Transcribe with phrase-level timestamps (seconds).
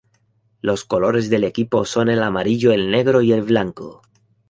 [0.61, 4.01] Los colores del equipo son el amarillo, el negro y el blanco.